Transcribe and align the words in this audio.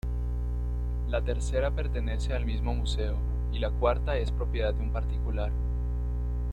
La 1.09 1.21
tercera 1.23 1.69
pertenece 1.69 2.33
al 2.33 2.43
mismo 2.47 2.73
museo 2.73 3.17
y 3.53 3.59
la 3.59 3.69
cuarta 3.69 4.17
es 4.17 4.31
propiedad 4.31 4.73
de 4.73 4.81
un 4.81 4.91
particular. 4.91 5.51